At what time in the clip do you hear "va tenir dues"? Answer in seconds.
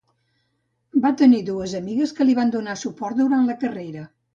1.03-1.77